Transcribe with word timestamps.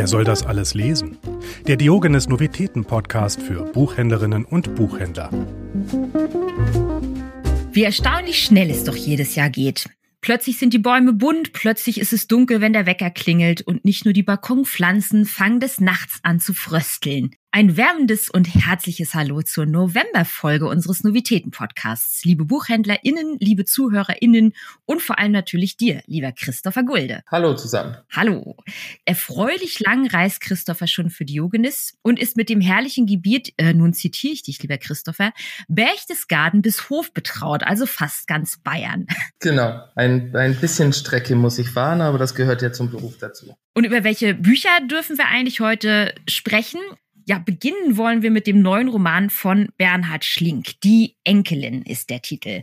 Wer 0.00 0.06
soll 0.06 0.24
das 0.24 0.46
alles 0.46 0.72
lesen? 0.72 1.18
Der 1.66 1.76
Diogenes 1.76 2.26
Novitäten 2.26 2.86
Podcast 2.86 3.42
für 3.42 3.66
Buchhändlerinnen 3.66 4.46
und 4.46 4.74
Buchhändler. 4.74 5.28
Wie 7.70 7.82
erstaunlich 7.82 8.42
schnell 8.42 8.70
es 8.70 8.84
doch 8.84 8.96
jedes 8.96 9.34
Jahr 9.34 9.50
geht. 9.50 9.90
Plötzlich 10.22 10.58
sind 10.58 10.72
die 10.72 10.78
Bäume 10.78 11.12
bunt, 11.12 11.52
plötzlich 11.52 12.00
ist 12.00 12.14
es 12.14 12.28
dunkel, 12.28 12.62
wenn 12.62 12.72
der 12.72 12.86
Wecker 12.86 13.10
klingelt 13.10 13.60
und 13.60 13.84
nicht 13.84 14.06
nur 14.06 14.14
die 14.14 14.22
Balkonpflanzen 14.22 15.26
fangen 15.26 15.60
des 15.60 15.82
Nachts 15.82 16.20
an 16.22 16.40
zu 16.40 16.54
frösteln. 16.54 17.32
Ein 17.52 17.76
wärmendes 17.76 18.30
und 18.30 18.44
herzliches 18.44 19.12
Hallo 19.14 19.42
zur 19.42 19.66
Novemberfolge 19.66 20.68
unseres 20.68 21.02
Novitäten-Podcasts. 21.02 22.24
Liebe 22.24 22.44
BuchhändlerInnen, 22.44 23.38
liebe 23.40 23.64
ZuhörerInnen 23.64 24.52
und 24.84 25.02
vor 25.02 25.18
allem 25.18 25.32
natürlich 25.32 25.76
dir, 25.76 26.00
lieber 26.06 26.30
Christopher 26.30 26.84
Gulde. 26.84 27.24
Hallo 27.26 27.54
zusammen. 27.54 27.96
Hallo. 28.12 28.56
Erfreulich 29.04 29.80
lang 29.80 30.06
reist 30.06 30.40
Christopher 30.40 30.86
schon 30.86 31.10
für 31.10 31.24
Diogenes 31.24 31.98
und 32.02 32.20
ist 32.20 32.36
mit 32.36 32.50
dem 32.50 32.60
herrlichen 32.60 33.06
Gebiet, 33.06 33.52
äh, 33.56 33.74
nun 33.74 33.94
zitiere 33.94 34.32
ich 34.32 34.44
dich, 34.44 34.62
lieber 34.62 34.78
Christopher, 34.78 35.32
Berchtesgaden 35.66 36.62
bis 36.62 36.88
Hof 36.88 37.12
betraut, 37.12 37.64
also 37.64 37.84
fast 37.86 38.28
ganz 38.28 38.58
Bayern. 38.58 39.08
Genau. 39.40 39.82
Ein, 39.96 40.36
ein 40.36 40.54
bisschen 40.54 40.92
Strecke 40.92 41.34
muss 41.34 41.58
ich 41.58 41.70
fahren, 41.70 42.00
aber 42.00 42.18
das 42.18 42.36
gehört 42.36 42.62
ja 42.62 42.72
zum 42.72 42.90
Beruf 42.90 43.18
dazu. 43.18 43.56
Und 43.74 43.84
über 43.84 44.04
welche 44.04 44.34
Bücher 44.34 44.68
dürfen 44.88 45.18
wir 45.18 45.26
eigentlich 45.26 45.60
heute 45.60 46.14
sprechen? 46.28 46.80
Ja, 47.30 47.38
beginnen 47.38 47.96
wollen 47.96 48.22
wir 48.22 48.32
mit 48.32 48.48
dem 48.48 48.60
neuen 48.60 48.88
Roman 48.88 49.30
von 49.30 49.68
Bernhard 49.78 50.24
Schlink. 50.24 50.80
Die 50.82 51.14
Enkelin 51.22 51.82
ist 51.82 52.10
der 52.10 52.22
Titel. 52.22 52.62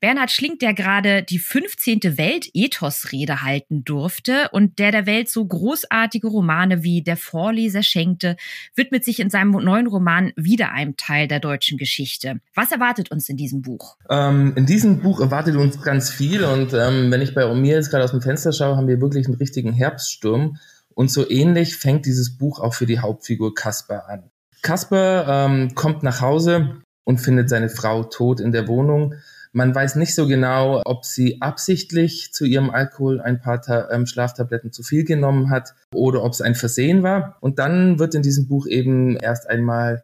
Bernhard 0.00 0.32
Schlink, 0.32 0.58
der 0.58 0.74
gerade 0.74 1.22
die 1.22 1.38
15. 1.38 2.18
Welt-Ethos-Rede 2.18 3.42
halten 3.42 3.84
durfte 3.84 4.48
und 4.50 4.80
der 4.80 4.90
der 4.90 5.06
Welt 5.06 5.28
so 5.28 5.46
großartige 5.46 6.26
Romane 6.26 6.82
wie 6.82 7.02
Der 7.02 7.16
Vorleser 7.16 7.84
schenkte, 7.84 8.34
widmet 8.74 9.04
sich 9.04 9.20
in 9.20 9.30
seinem 9.30 9.52
neuen 9.52 9.86
Roman 9.86 10.32
wieder 10.34 10.72
einem 10.72 10.96
Teil 10.96 11.28
der 11.28 11.38
deutschen 11.38 11.78
Geschichte. 11.78 12.40
Was 12.56 12.72
erwartet 12.72 13.12
uns 13.12 13.28
in 13.28 13.36
diesem 13.36 13.62
Buch? 13.62 13.98
Ähm, 14.10 14.52
in 14.56 14.66
diesem 14.66 14.98
Buch 14.98 15.20
erwartet 15.20 15.54
uns 15.54 15.80
ganz 15.80 16.10
viel 16.10 16.42
und 16.42 16.74
ähm, 16.74 17.12
wenn 17.12 17.22
ich 17.22 17.36
bei 17.36 17.54
mir 17.54 17.76
jetzt 17.76 17.90
gerade 17.90 18.02
aus 18.02 18.10
dem 18.10 18.20
Fenster 18.20 18.52
schaue, 18.52 18.76
haben 18.76 18.88
wir 18.88 19.00
wirklich 19.00 19.26
einen 19.26 19.36
richtigen 19.36 19.72
Herbststurm. 19.72 20.58
Und 20.98 21.12
so 21.12 21.30
ähnlich 21.30 21.76
fängt 21.76 22.06
dieses 22.06 22.36
Buch 22.38 22.58
auch 22.58 22.74
für 22.74 22.84
die 22.84 22.98
Hauptfigur 22.98 23.54
Kasper 23.54 24.08
an. 24.08 24.32
Kasper 24.62 25.26
ähm, 25.28 25.76
kommt 25.76 26.02
nach 26.02 26.20
Hause 26.20 26.82
und 27.04 27.18
findet 27.18 27.48
seine 27.48 27.68
Frau 27.68 28.02
tot 28.02 28.40
in 28.40 28.50
der 28.50 28.66
Wohnung. 28.66 29.14
Man 29.52 29.72
weiß 29.72 29.94
nicht 29.94 30.12
so 30.12 30.26
genau, 30.26 30.82
ob 30.84 31.04
sie 31.04 31.40
absichtlich 31.40 32.32
zu 32.32 32.44
ihrem 32.44 32.70
Alkohol 32.70 33.20
ein 33.20 33.40
paar 33.40 33.62
Ta 33.62 33.88
ähm, 33.92 34.06
Schlaftabletten 34.06 34.72
zu 34.72 34.82
viel 34.82 35.04
genommen 35.04 35.50
hat 35.50 35.76
oder 35.94 36.24
ob 36.24 36.32
es 36.32 36.40
ein 36.40 36.56
Versehen 36.56 37.04
war. 37.04 37.36
Und 37.40 37.60
dann 37.60 38.00
wird 38.00 38.16
in 38.16 38.22
diesem 38.22 38.48
Buch 38.48 38.66
eben 38.66 39.16
erst 39.18 39.48
einmal 39.48 40.02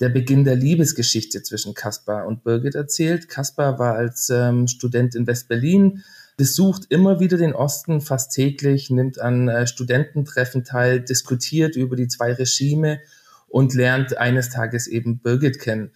der 0.00 0.10
Beginn 0.10 0.44
der 0.44 0.56
Liebesgeschichte 0.56 1.42
zwischen 1.42 1.72
Kaspar 1.72 2.26
und 2.26 2.44
Birgit 2.44 2.74
erzählt. 2.74 3.30
Kaspar 3.30 3.78
war 3.78 3.94
als 3.94 4.28
ähm, 4.28 4.68
Student 4.68 5.14
in 5.14 5.26
West-Berlin 5.26 6.02
besucht 6.36 6.86
immer 6.88 7.20
wieder 7.20 7.36
den 7.36 7.54
Osten 7.54 8.00
fast 8.00 8.32
täglich, 8.32 8.90
nimmt 8.90 9.20
an 9.20 9.48
äh, 9.48 9.66
Studententreffen 9.66 10.64
teil, 10.64 11.00
diskutiert 11.00 11.76
über 11.76 11.96
die 11.96 12.08
zwei 12.08 12.32
Regime 12.32 13.00
und 13.48 13.74
lernt 13.74 14.16
eines 14.18 14.50
Tages 14.50 14.86
eben 14.86 15.18
Birgit 15.18 15.60
kennen. 15.60 15.92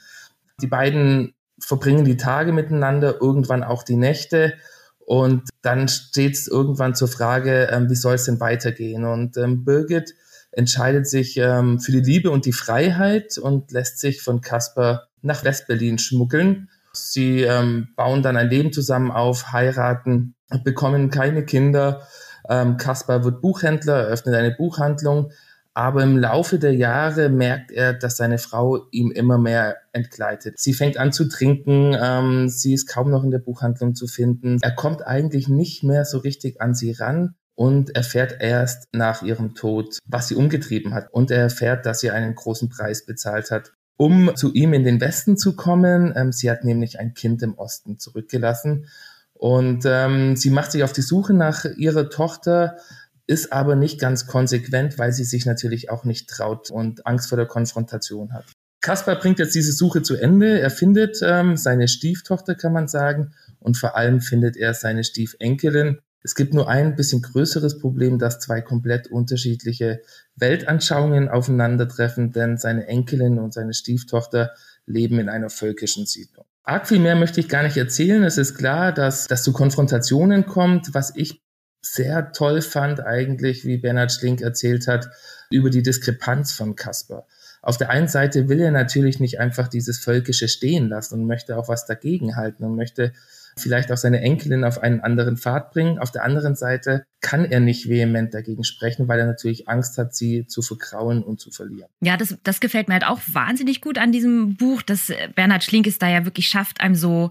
Die 0.61 0.69
beiden 0.69 1.34
verbringen 1.59 2.05
die 2.05 2.16
Tage 2.16 2.53
miteinander, 2.53 3.20
irgendwann 3.20 3.64
auch 3.64 3.83
die 3.83 3.97
Nächte. 3.97 4.55
Und 5.00 5.48
dann 5.62 5.89
steht 5.89 6.34
es 6.34 6.47
irgendwann 6.47 6.94
zur 6.94 7.09
Frage, 7.09 7.69
ähm, 7.72 7.91
wie 7.91 7.97
soll 7.97 8.14
es 8.14 8.25
denn 8.25 8.41
weitergehen? 8.41 9.05
Und 9.05 9.36
ähm, 9.36 9.64
Birgit 9.64 10.14
entscheidet 10.53 11.09
sich 11.09 11.36
ähm, 11.36 11.81
für 11.81 11.92
die 11.92 12.00
Liebe 12.00 12.31
und 12.31 12.47
die 12.47 12.53
Freiheit 12.53 13.39
und 13.39 13.72
lässt 13.72 13.98
sich 13.98 14.22
von 14.22 14.41
Kasper 14.41 15.09
nach 15.22 15.44
Westberlin 15.44 15.99
schmuggeln. 15.99 16.69
Sie 16.98 17.42
ähm, 17.42 17.88
bauen 17.97 18.22
dann 18.22 18.36
ein 18.36 18.50
Leben 18.50 18.72
zusammen 18.72 19.10
auf, 19.10 19.53
heiraten, 19.53 20.34
bekommen 20.64 21.10
keine 21.10 21.44
Kinder. 21.44 22.06
Ähm, 22.48 22.76
Kaspar 22.76 23.25
wird 23.25 23.41
Buchhändler, 23.41 24.04
eröffnet 24.04 24.34
eine 24.34 24.53
Buchhandlung, 24.53 25.31
aber 25.75 26.03
im 26.03 26.16
Laufe 26.16 26.58
der 26.58 26.75
Jahre 26.75 27.28
merkt 27.28 27.70
er, 27.70 27.92
dass 27.92 28.16
seine 28.16 28.38
Frau 28.38 28.88
ihm 28.91 29.12
immer 29.12 29.38
mehr 29.38 29.76
entgleitet. 29.92 30.58
Sie 30.58 30.72
fängt 30.72 30.97
an 30.97 31.12
zu 31.12 31.28
trinken, 31.28 31.97
ähm, 32.00 32.48
sie 32.48 32.75
ist 32.75 32.87
kaum 32.88 33.10
noch 33.10 33.22
in 33.22 33.31
der 33.31 33.38
Buchhandlung 33.38 33.94
zu 33.94 34.06
finden. 34.06 34.58
Er 34.60 34.75
kommt 34.75 35.06
eigentlich 35.06 35.48
nicht 35.48 35.84
mehr 35.84 36.04
so 36.04 36.19
richtig 36.19 36.60
an 36.60 36.75
sie 36.75 36.92
ran 36.92 37.34
und 37.54 37.94
erfährt 37.94 38.37
erst 38.41 38.88
nach 38.92 39.22
ihrem 39.22 39.54
Tod, 39.54 39.98
was 40.06 40.28
sie 40.28 40.34
umgetrieben 40.34 40.94
hat. 40.94 41.12
Und 41.12 41.31
er 41.31 41.42
erfährt, 41.42 41.87
dass 41.87 42.00
sie 42.00 42.10
einen 42.10 42.34
großen 42.34 42.69
Preis 42.69 43.04
bezahlt 43.04 43.50
hat 43.50 43.72
um 43.98 44.34
zu 44.36 44.54
ihm 44.54 44.72
in 44.72 44.84
den 44.84 45.00
Westen 45.03 45.36
zu 45.36 45.54
kommen. 45.54 46.14
Ähm, 46.16 46.32
sie 46.32 46.50
hat 46.50 46.64
nämlich 46.64 46.98
ein 46.98 47.12
Kind 47.12 47.42
im 47.42 47.59
Osten 47.59 47.98
zurückgelassen 47.98 48.86
und 49.34 49.84
ähm, 49.84 50.36
sie 50.36 50.50
macht 50.50 50.72
sich 50.72 50.82
auf 50.82 50.92
die 50.92 51.03
Suche 51.03 51.34
nach 51.34 51.66
ihrer 51.76 52.08
Tochter, 52.08 52.78
ist 53.26 53.53
aber 53.53 53.76
nicht 53.76 54.00
ganz 54.00 54.26
konsequent, 54.26 54.98
weil 54.98 55.12
sie 55.12 55.25
sich 55.25 55.44
natürlich 55.44 55.91
auch 55.91 56.04
nicht 56.04 56.31
traut 56.31 56.70
und 56.70 57.06
Angst 57.06 57.28
vor 57.28 57.37
der 57.37 57.47
Konfrontation 57.47 58.32
hat. 58.32 58.47
Kaspar 58.81 59.16
bringt 59.16 59.41
jetzt 59.41 59.54
diese 59.54 59.72
Suche 59.72 60.03
zu 60.03 60.16
Ende. 60.16 60.60
Er 60.60 60.70
findet 60.70 61.19
ähm, 61.22 61.56
seine 61.56 61.88
Stieftochter, 61.88 62.54
kann 62.54 62.72
man 62.72 62.88
sagen, 62.88 63.32
und 63.58 63.76
vor 63.76 63.97
allem 63.97 64.20
findet 64.20 64.56
er 64.56 64.72
seine 64.75 65.03
Stiefenkelin. 65.03 65.98
Es 66.23 66.34
gibt 66.34 66.53
nur 66.53 66.69
ein 66.69 66.97
bisschen 66.97 67.23
größeres 67.23 67.79
Problem, 67.79 68.19
dass 68.19 68.41
zwei 68.41 68.61
komplett 68.61 69.06
unterschiedliche 69.06 70.03
Weltanschauungen 70.37 71.29
aufeinandertreffen, 71.29 72.33
denn 72.33 72.59
seine 72.59 72.87
Enkelin 72.87 73.39
und 73.39 73.55
seine 73.55 73.73
Stieftochter 73.73 74.53
leben 74.87 75.19
in 75.19 75.29
einer 75.29 75.51
völkischen 75.51 76.06
Siedlung. 76.06 76.45
Arg 76.65 76.87
viel 76.89 76.99
mehr 76.99 77.17
möchte 77.17 77.41
ich 77.41 77.49
gar 77.49 77.62
nicht 77.62 77.77
erzählen. 77.77 78.23
Es 78.25 78.37
ist 78.37 78.55
klar, 78.55 78.93
dass 78.93 79.27
das 79.27 79.43
zu 79.43 79.53
Konfrontationen 79.53 80.45
kommt, 80.45 80.93
was 80.93 81.15
ich 81.15 81.43
sehr 81.81 82.33
toll 82.33 82.61
fand 82.61 83.00
eigentlich, 83.00 83.65
wie 83.65 83.79
Bernhard 83.79 84.12
Schlink 84.12 84.41
erzählt 84.41 84.89
hat, 84.89 85.09
über 85.50 85.71
die 85.71 85.83
Diskrepanz 85.83 86.53
von 86.53 86.77
Kasper. 86.77 87.27
Auf 87.62 87.77
der 87.77 87.91
einen 87.91 88.09
Seite 88.09 88.49
will 88.49 88.61
er 88.61 88.71
natürlich 88.71 89.21
nicht 89.21 89.41
einfach 89.41 89.69
dieses 89.69 89.99
Völkische 89.99 90.49
stehen 90.49 90.89
lassen 90.89 91.15
und 91.15 91.27
möchte 91.27 91.56
auch 91.56 91.69
was 91.69 91.87
dagegen 91.87 92.37
halten 92.37 92.65
und 92.65 92.77
möchte 92.77 93.12
vielleicht 93.58 93.92
auch 93.92 93.96
seine 93.96 94.20
Enkelin 94.20 94.64
auf 94.64 94.82
einen 94.82 95.00
anderen 95.00 95.36
Pfad 95.36 95.72
bringen. 95.72 95.98
Auf 95.98 96.10
der 96.10 96.24
anderen 96.24 96.54
Seite 96.54 97.04
kann 97.20 97.44
er 97.44 97.60
nicht 97.60 97.88
vehement 97.88 98.34
dagegen 98.34 98.64
sprechen, 98.64 99.08
weil 99.08 99.20
er 99.20 99.26
natürlich 99.26 99.69
Angst 99.69 99.98
hat, 99.98 100.14
sie 100.14 100.46
zu 100.46 100.62
verkrauen 100.62 101.22
und 101.22 101.41
zu 101.41 101.50
verlieren. 101.50 101.88
Ja, 102.00 102.16
das, 102.16 102.36
das 102.42 102.60
gefällt 102.60 102.88
mir 102.88 102.94
halt 102.94 103.06
auch 103.06 103.20
wahnsinnig 103.26 103.80
gut 103.80 103.98
an 103.98 104.12
diesem 104.12 104.56
Buch, 104.56 104.82
dass 104.82 105.12
Bernhard 105.34 105.64
Schlink 105.64 105.86
es 105.86 105.98
da 105.98 106.08
ja 106.08 106.24
wirklich 106.24 106.48
schafft, 106.48 106.80
einem 106.80 106.94
so 106.94 107.30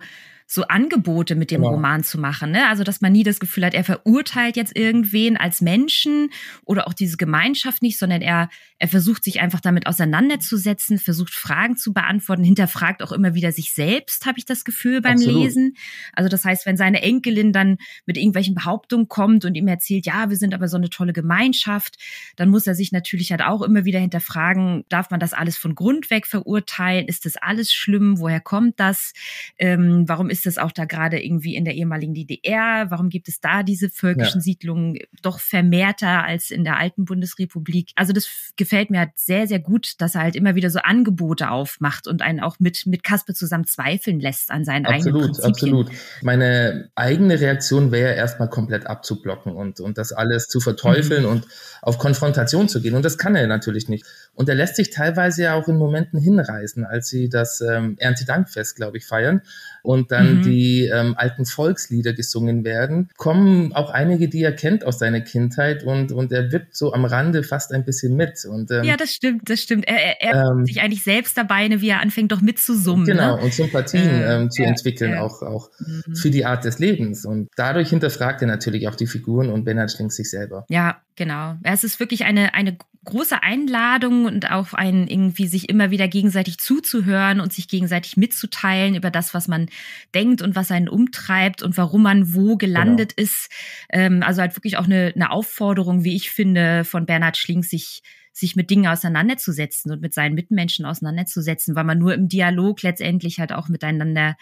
so 0.50 0.64
Angebote 0.64 1.36
mit 1.36 1.52
dem 1.52 1.62
genau. 1.62 1.74
Roman 1.74 2.04
zu 2.04 2.18
machen. 2.18 2.52
Ne? 2.52 2.68
Also, 2.70 2.86
dass 2.86 3.02
man 3.02 3.12
nie 3.12 3.24
das 3.24 3.42
Gefühl 3.42 3.66
hat, 3.66 3.74
er 3.74 3.84
verurteilt 3.84 4.56
jetzt 4.56 4.76
irgendwen 4.78 5.36
als 5.36 5.60
Menschen 5.60 6.30
oder 6.64 6.88
auch 6.88 6.94
diese 6.94 7.18
Gemeinschaft 7.18 7.82
nicht, 7.82 8.00
sondern 8.00 8.22
er, 8.22 8.50
er 8.80 8.88
versucht 8.88 9.26
sich 9.26 9.42
einfach 9.42 9.60
damit 9.60 9.88
auseinanderzusetzen, 9.88 11.00
versucht 11.00 11.34
Fragen 11.34 11.76
zu 11.76 11.94
beantworten, 11.94 12.46
hinterfragt 12.46 13.04
auch 13.04 13.12
immer 13.12 13.36
wieder 13.36 13.52
sich 13.52 13.74
selbst, 13.74 14.26
habe 14.26 14.40
ich 14.40 14.46
das 14.46 14.64
Gefühl 14.64 15.02
beim 15.02 15.18
Absolut. 15.18 15.44
Lesen. 15.44 15.76
Also, 16.14 16.30
das 16.30 16.46
heißt, 16.46 16.66
wenn 16.66 16.78
seine 16.78 17.02
Enkelin 17.02 17.52
dann 17.52 17.78
mit 18.06 18.16
irgendwelchen 18.18 18.56
Behauptungen 18.56 19.10
kommt 19.10 19.44
und 19.44 19.56
ihm 19.56 19.68
erzählt, 19.68 20.06
ja, 20.06 20.30
wir 20.30 20.38
sind 20.38 20.54
aber 20.54 20.70
so 20.70 20.78
eine 20.78 20.90
tolle 20.90 21.12
Gemeinschaft, 21.12 21.98
dann 22.38 22.50
muss 22.50 22.66
er 22.66 22.76
sich 22.76 22.94
natürlich 22.94 23.32
halt 23.32 23.42
auch 23.42 23.64
immer 23.64 23.84
wieder 23.84 24.00
hinterfragen, 24.00 24.86
darf 24.88 25.10
man 25.10 25.20
das 25.20 25.34
alles 25.34 25.58
von 25.58 25.76
Grund 25.76 26.10
weg 26.10 26.26
verurteilen? 26.26 27.06
Ist 27.08 27.26
das 27.26 27.36
alles 27.36 27.74
schlimm? 27.74 28.20
Woher 28.20 28.40
kommt 28.40 28.80
das? 28.80 29.12
Ähm, 29.58 30.06
warum 30.08 30.30
ist 30.30 30.37
ist 30.38 30.46
es 30.46 30.58
auch 30.60 30.72
da 30.72 30.86
gerade 30.86 31.20
irgendwie 31.20 31.56
in 31.56 31.66
der 31.66 31.74
ehemaligen 31.74 32.14
DDR? 32.14 32.86
Warum 32.90 33.10
gibt 33.10 33.28
es 33.28 33.40
da 33.40 33.64
diese 33.64 33.90
völkischen 33.90 34.40
ja. 34.40 34.44
Siedlungen 34.44 35.00
doch 35.24 35.40
vermehrter 35.40 36.24
als 36.24 36.52
in 36.52 36.64
der 36.64 36.78
alten 36.78 37.06
Bundesrepublik? 37.06 37.92
Also 37.96 38.14
das 38.14 38.30
gefällt 38.56 38.92
mir 38.92 39.00
halt 39.00 39.12
sehr, 39.16 39.48
sehr 39.48 39.60
gut, 39.60 39.94
dass 39.98 40.14
er 40.14 40.22
halt 40.22 40.36
immer 40.36 40.54
wieder 40.54 40.70
so 40.70 40.80
Angebote 40.80 41.50
aufmacht 41.50 42.08
und 42.08 42.22
einen 42.22 42.40
auch 42.40 42.60
mit, 42.60 42.86
mit 42.86 43.04
Kasper 43.04 43.34
zusammen 43.34 43.66
zweifeln 43.66 44.20
lässt 44.20 44.52
an 44.52 44.64
seinen 44.64 44.86
absolut, 44.86 45.06
eigenen 45.06 45.22
Prinzipien. 45.22 45.52
Absolut, 45.52 45.92
Meine 46.22 46.90
eigene 46.94 47.40
Reaktion 47.40 47.92
wäre 47.92 48.14
erstmal 48.14 48.50
komplett 48.50 48.86
abzublocken 48.86 49.54
und, 49.54 49.80
und 49.80 49.98
das 49.98 50.14
alles 50.14 50.48
zu 50.48 50.60
verteufeln 50.60 51.24
mhm. 51.24 51.30
und 51.30 51.48
auf 51.82 51.98
Konfrontation 51.98 52.70
zu 52.70 52.82
gehen. 52.82 52.96
Und 52.96 53.06
das 53.06 53.18
kann 53.18 53.36
er 53.36 53.48
natürlich 53.48 53.90
nicht. 53.90 54.06
Und 54.36 54.50
er 54.50 54.56
lässt 54.56 54.76
sich 54.76 54.92
teilweise 54.92 55.44
ja 55.44 55.56
auch 55.56 55.68
in 55.68 55.78
Momenten 55.78 56.20
hinreißen, 56.20 56.86
als 56.86 57.08
sie 57.08 57.28
das 57.28 57.62
ähm, 57.62 57.96
Erntedankfest, 57.98 58.76
glaube 58.76 58.98
ich, 58.98 59.06
feiern 59.06 59.42
und 59.82 60.12
dann 60.12 60.27
mhm. 60.36 60.42
die 60.44 60.86
ähm, 60.86 61.16
alten 61.18 61.46
Volkslieder 61.46 62.14
gesungen 62.14 62.64
werden, 62.64 63.10
kommen 63.18 63.74
auch 63.74 63.90
einige, 63.90 64.28
die 64.28 64.44
er 64.44 64.54
kennt 64.54 64.86
aus 64.86 65.00
seiner 65.00 65.22
Kindheit 65.22 65.84
und, 65.84 66.12
und 66.12 66.32
er 66.32 66.52
wippt 66.52 66.76
so 66.76 66.94
am 66.94 67.06
Rande 67.06 67.44
fast 67.44 67.72
ein 67.72 67.86
bisschen 67.86 68.16
mit. 68.16 68.46
Und, 68.46 68.72
ähm, 68.72 68.84
ja, 68.84 68.98
das 68.98 69.14
stimmt, 69.14 69.50
das 69.50 69.62
stimmt. 69.62 69.88
Er, 69.88 70.22
er, 70.22 70.22
er 70.22 70.52
ähm, 70.52 70.66
sich 70.66 70.82
eigentlich 70.82 71.04
selbst 71.04 71.38
dabei, 71.38 71.68
ne, 71.68 71.82
wie 71.82 71.90
er 71.90 72.02
anfängt 72.02 72.32
doch 72.32 72.42
mitzusummen. 72.42 73.06
Genau, 73.06 73.36
ne? 73.36 73.42
und 73.44 73.54
Sympathien 73.54 74.08
äh, 74.08 74.36
ähm, 74.36 74.52
zu 74.52 74.64
ja, 74.64 74.70
entwickeln, 74.70 75.12
ja. 75.12 75.22
auch, 75.22 75.42
auch 75.42 75.70
mhm. 75.80 76.16
für 76.16 76.30
die 76.30 76.46
Art 76.46 76.64
des 76.64 76.80
Lebens. 76.80 77.26
Und 77.26 77.50
dadurch 77.56 77.90
hinterfragt 77.90 78.42
er 78.42 78.48
natürlich 78.48 78.88
auch 78.88 78.96
die 78.96 79.08
Figuren 79.08 79.50
und 79.50 79.64
Bernhard 79.66 79.92
Schlink 79.92 80.12
sich 80.12 80.30
selber. 80.30 80.66
Ja, 80.70 81.02
genau. 81.16 81.56
Es 81.64 81.84
ist 81.84 82.00
wirklich 82.00 82.26
eine, 82.26 82.54
eine 82.54 82.78
große 83.08 83.42
Einladung 83.42 84.26
und 84.26 84.52
auch 84.52 84.74
ein 84.74 85.08
irgendwie 85.08 85.48
sich 85.48 85.70
immer 85.70 85.90
wieder 85.90 86.08
gegenseitig 86.08 86.60
zuzuhören 86.60 87.40
und 87.40 87.52
sich 87.52 87.68
gegenseitig 87.68 88.18
mitzuteilen 88.18 88.96
über 88.96 89.10
das, 89.10 89.34
was 89.34 89.48
man 89.48 89.68
denkt 90.14 90.42
und 90.42 90.56
was 90.56 90.72
einen 90.72 90.90
umtreibt 90.90 91.64
und 91.64 91.78
warum 91.78 92.04
man 92.04 92.36
wo 92.36 92.58
gelandet 92.58 93.16
genau. 93.16 93.26
ist. 93.26 93.50
Ähm, 93.90 94.22
also 94.24 94.42
halt 94.42 94.56
wirklich 94.56 94.78
auch 94.78 94.86
eine, 94.86 95.14
eine 95.16 95.32
Aufforderung, 95.32 96.04
wie 96.04 96.16
ich 96.16 96.30
finde, 96.30 96.84
von 96.84 97.06
Bernhard 97.06 97.38
Schling, 97.38 97.64
sich 97.64 98.04
sich 98.38 98.56
mit 98.56 98.70
Dingen 98.70 98.86
auseinanderzusetzen 98.86 99.92
und 99.92 100.00
mit 100.00 100.14
seinen 100.14 100.36
Mitmenschen 100.36 100.86
auseinanderzusetzen, 100.86 101.76
weil 101.76 101.86
man 101.86 101.98
nur 101.98 102.14
im 102.14 102.28
Dialog 102.28 102.84
letztendlich 102.84 103.40
halt 103.40 103.52
auch 103.52 103.68
miteinander 103.68 104.38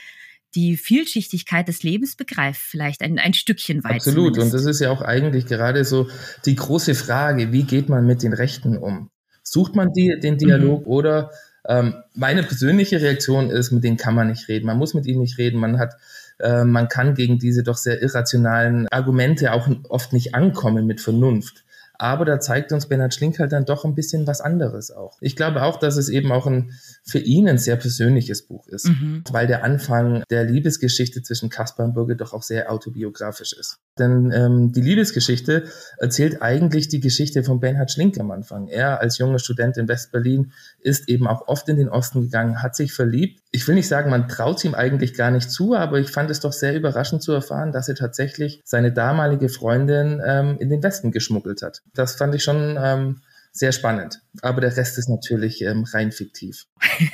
die 0.55 0.77
Vielschichtigkeit 0.77 1.67
des 1.67 1.83
Lebens 1.83 2.15
begreift, 2.15 2.61
vielleicht 2.61 3.01
ein, 3.01 3.19
ein 3.19 3.33
Stückchen 3.33 3.83
weit. 3.83 3.95
Absolut. 3.95 4.35
Zumindest. 4.35 4.53
Und 4.53 4.53
das 4.53 4.65
ist 4.65 4.79
ja 4.79 4.89
auch 4.91 5.01
eigentlich 5.01 5.45
gerade 5.45 5.83
so 5.83 6.07
die 6.45 6.55
große 6.55 6.95
Frage, 6.95 7.51
wie 7.51 7.63
geht 7.63 7.89
man 7.89 8.05
mit 8.05 8.23
den 8.23 8.33
Rechten 8.33 8.77
um? 8.77 9.09
Sucht 9.43 9.75
man 9.75 9.91
die, 9.93 10.17
den 10.19 10.37
Dialog 10.37 10.81
mhm. 10.81 10.91
oder 10.91 11.31
ähm, 11.67 11.95
meine 12.13 12.43
persönliche 12.43 13.01
Reaktion 13.01 13.49
ist, 13.49 13.71
mit 13.71 13.83
denen 13.83 13.97
kann 13.97 14.15
man 14.15 14.27
nicht 14.27 14.47
reden. 14.47 14.65
Man 14.65 14.77
muss 14.77 14.93
mit 14.93 15.05
ihnen 15.05 15.21
nicht 15.21 15.37
reden. 15.37 15.59
Man 15.59 15.77
hat, 15.77 15.95
äh, 16.39 16.63
man 16.63 16.87
kann 16.87 17.15
gegen 17.15 17.37
diese 17.39 17.63
doch 17.63 17.77
sehr 17.77 18.01
irrationalen 18.01 18.87
Argumente 18.89 19.51
auch 19.53 19.67
oft 19.89 20.13
nicht 20.13 20.35
ankommen 20.35 20.85
mit 20.85 21.01
Vernunft. 21.01 21.63
Aber 21.99 22.25
da 22.25 22.39
zeigt 22.39 22.71
uns 22.71 22.87
Bernhard 22.87 23.13
Schlink 23.13 23.39
halt 23.39 23.51
dann 23.51 23.65
doch 23.65 23.85
ein 23.85 23.95
bisschen 23.95 24.27
was 24.27 24.41
anderes 24.41 24.91
auch. 24.91 25.17
Ich 25.21 25.35
glaube 25.35 25.63
auch, 25.63 25.77
dass 25.77 25.97
es 25.97 26.09
eben 26.09 26.31
auch 26.31 26.47
ein 26.47 26.71
für 27.03 27.19
ihn 27.19 27.47
ein 27.47 27.57
sehr 27.57 27.75
persönliches 27.75 28.47
Buch 28.47 28.67
ist, 28.67 28.87
mhm. 28.87 29.23
weil 29.31 29.47
der 29.47 29.63
Anfang 29.63 30.23
der 30.29 30.43
Liebesgeschichte 30.43 31.21
zwischen 31.21 31.49
Caspar 31.49 31.85
und 31.85 31.93
Birgit 31.93 32.21
doch 32.21 32.33
auch 32.33 32.43
sehr 32.43 32.71
autobiografisch 32.71 33.53
ist. 33.53 33.77
Denn 33.97 34.31
ähm, 34.31 34.71
die 34.73 34.81
Liebesgeschichte 34.81 35.65
erzählt 35.97 36.41
eigentlich 36.41 36.89
die 36.89 36.99
Geschichte 36.99 37.43
von 37.43 37.59
Bernhard 37.59 37.91
Schlink 37.91 38.19
am 38.19 38.31
Anfang. 38.31 38.67
Er 38.67 38.99
als 38.99 39.17
junger 39.17 39.39
Student 39.39 39.77
in 39.77 39.87
Westberlin 39.87 40.51
ist 40.81 41.07
eben 41.07 41.27
auch 41.27 41.47
oft 41.47 41.69
in 41.69 41.77
den 41.77 41.89
Osten 41.89 42.21
gegangen, 42.21 42.61
hat 42.61 42.75
sich 42.75 42.91
verliebt. 42.93 43.41
Ich 43.51 43.67
will 43.67 43.75
nicht 43.75 43.87
sagen, 43.87 44.09
man 44.09 44.27
traut 44.27 44.63
ihm 44.65 44.75
eigentlich 44.75 45.13
gar 45.13 45.31
nicht 45.31 45.49
zu, 45.49 45.75
aber 45.75 45.99
ich 45.99 46.11
fand 46.11 46.29
es 46.29 46.41
doch 46.41 46.51
sehr 46.51 46.75
überraschend 46.75 47.23
zu 47.23 47.31
erfahren, 47.31 47.71
dass 47.71 47.87
er 47.87 47.95
tatsächlich 47.95 48.61
seine 48.65 48.91
damalige 48.91 49.47
Freundin 49.47 50.21
ähm, 50.25 50.57
in 50.59 50.69
den 50.69 50.83
Westen 50.83 51.11
geschmuggelt 51.11 51.61
hat. 51.61 51.81
Das 51.93 52.15
fand 52.15 52.35
ich 52.35 52.43
schon 52.43 52.77
ähm, 52.79 53.21
sehr 53.55 53.71
spannend. 53.71 54.21
Aber 54.41 54.59
der 54.59 54.75
Rest 54.75 54.97
ist 54.97 55.07
natürlich 55.07 55.61
ähm, 55.61 55.85
rein 55.85 56.11
fiktiv. 56.11 56.65